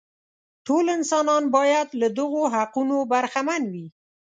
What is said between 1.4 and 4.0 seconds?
باید له دغو حقونو برخمن وي.